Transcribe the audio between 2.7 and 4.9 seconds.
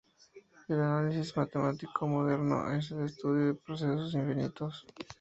es el estudio de procesos infinitos.